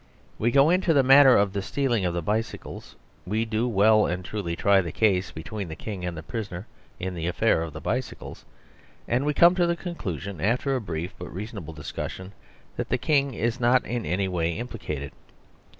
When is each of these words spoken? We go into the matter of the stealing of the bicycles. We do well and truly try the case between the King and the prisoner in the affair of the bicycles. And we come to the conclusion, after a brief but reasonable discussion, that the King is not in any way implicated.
We 0.39 0.49
go 0.49 0.71
into 0.71 0.95
the 0.95 1.03
matter 1.03 1.37
of 1.37 1.53
the 1.53 1.61
stealing 1.61 2.05
of 2.05 2.13
the 2.15 2.23
bicycles. 2.23 2.95
We 3.23 3.45
do 3.45 3.67
well 3.67 4.07
and 4.07 4.25
truly 4.25 4.55
try 4.55 4.81
the 4.81 4.91
case 4.91 5.29
between 5.29 5.67
the 5.67 5.75
King 5.75 6.03
and 6.05 6.17
the 6.17 6.23
prisoner 6.23 6.65
in 6.99 7.13
the 7.13 7.27
affair 7.27 7.61
of 7.61 7.71
the 7.73 7.81
bicycles. 7.81 8.43
And 9.07 9.27
we 9.27 9.35
come 9.35 9.53
to 9.53 9.67
the 9.67 9.75
conclusion, 9.75 10.41
after 10.41 10.75
a 10.75 10.81
brief 10.81 11.13
but 11.19 11.31
reasonable 11.31 11.75
discussion, 11.75 12.31
that 12.77 12.89
the 12.89 12.97
King 12.97 13.35
is 13.35 13.59
not 13.59 13.85
in 13.85 14.03
any 14.07 14.27
way 14.27 14.57
implicated. 14.57 15.11